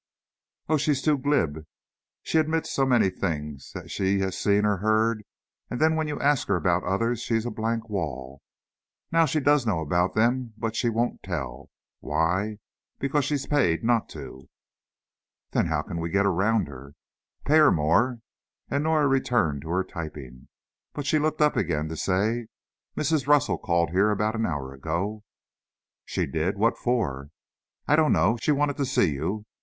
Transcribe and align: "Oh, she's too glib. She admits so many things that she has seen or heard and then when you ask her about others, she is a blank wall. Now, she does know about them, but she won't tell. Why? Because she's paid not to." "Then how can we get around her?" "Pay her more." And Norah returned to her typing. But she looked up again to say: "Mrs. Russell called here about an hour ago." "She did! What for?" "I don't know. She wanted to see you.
"Oh, 0.67 0.77
she's 0.77 1.03
too 1.03 1.15
glib. 1.15 1.63
She 2.23 2.39
admits 2.39 2.71
so 2.71 2.87
many 2.87 3.11
things 3.11 3.69
that 3.75 3.91
she 3.91 4.17
has 4.21 4.35
seen 4.35 4.65
or 4.65 4.77
heard 4.77 5.23
and 5.69 5.79
then 5.79 5.95
when 5.95 6.07
you 6.07 6.19
ask 6.19 6.47
her 6.47 6.55
about 6.55 6.83
others, 6.83 7.21
she 7.21 7.35
is 7.35 7.45
a 7.45 7.51
blank 7.51 7.87
wall. 7.87 8.41
Now, 9.11 9.25
she 9.27 9.39
does 9.39 9.67
know 9.67 9.79
about 9.79 10.15
them, 10.15 10.55
but 10.57 10.75
she 10.75 10.89
won't 10.89 11.21
tell. 11.21 11.69
Why? 11.99 12.57
Because 12.97 13.25
she's 13.25 13.45
paid 13.45 13.83
not 13.83 14.09
to." 14.09 14.49
"Then 15.51 15.67
how 15.67 15.83
can 15.83 15.99
we 15.99 16.09
get 16.09 16.25
around 16.25 16.67
her?" 16.67 16.95
"Pay 17.45 17.57
her 17.59 17.71
more." 17.71 18.21
And 18.71 18.83
Norah 18.85 19.05
returned 19.07 19.61
to 19.61 19.69
her 19.69 19.83
typing. 19.83 20.47
But 20.93 21.05
she 21.05 21.19
looked 21.19 21.41
up 21.41 21.55
again 21.55 21.89
to 21.89 21.95
say: 21.95 22.47
"Mrs. 22.97 23.27
Russell 23.27 23.59
called 23.59 23.91
here 23.91 24.09
about 24.09 24.33
an 24.33 24.47
hour 24.47 24.73
ago." 24.73 25.21
"She 26.05 26.25
did! 26.25 26.57
What 26.57 26.75
for?" 26.75 27.29
"I 27.87 27.95
don't 27.95 28.11
know. 28.13 28.39
She 28.41 28.51
wanted 28.51 28.77
to 28.77 28.85
see 28.87 29.11
you. 29.11 29.45